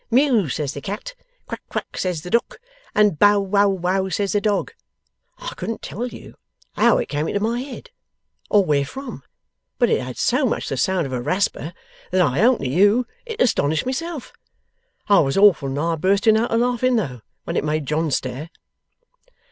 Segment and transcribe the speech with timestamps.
[0.09, 1.13] Mew says the cat,
[1.45, 2.57] Quack quack says the duck,
[2.95, 4.73] and Bow wow wow says the dog."
[5.37, 6.37] I couldn't tell you
[6.73, 7.91] how it come into my head
[8.49, 9.21] or where from,
[9.77, 11.71] but it had so much the sound of a rasper
[12.09, 14.33] that I own to you it astonished myself.
[15.07, 18.49] I was awful nigh bursting out a laughing though, when it made John stare!